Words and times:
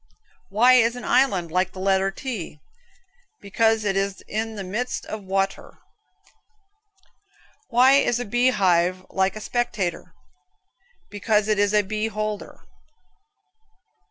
Why 0.49 0.73
is 0.73 0.95
an 0.95 1.05
island 1.05 1.51
like 1.51 1.73
the 1.73 1.79
letter 1.79 2.09
T? 2.09 2.59
Because 3.39 3.83
it 3.85 3.95
is 3.95 4.23
in 4.27 4.55
the 4.55 4.63
midst 4.63 5.05
of 5.05 5.23
wa 5.23 5.45
t 5.45 5.61
er. 5.61 5.77
Why 7.69 7.91
is 7.97 8.19
a 8.19 8.25
bee 8.25 8.49
hive 8.49 9.05
like 9.11 9.35
a 9.35 9.39
spectator? 9.39 10.15
Because 11.11 11.47
it 11.47 11.59
is 11.59 11.71
a 11.71 11.83
beeholder 11.83 12.61
(beholder). 12.63 12.67